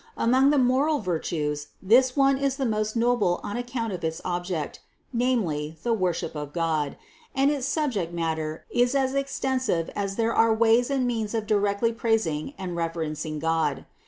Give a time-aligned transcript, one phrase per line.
[0.17, 4.79] Among the moral virtues this one is the most noble on account of its object,
[5.13, 6.97] namely the worship of God,
[7.35, 11.93] and its subject matter is as extensive as there are ways and means of directly
[11.93, 13.85] praising and reverencing God.